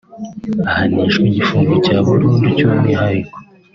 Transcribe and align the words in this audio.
ahanishwa 0.69 1.23
igifungo 1.31 1.73
cya 1.85 1.97
burundu 2.05 2.45
cy’umwihariko 2.57 3.37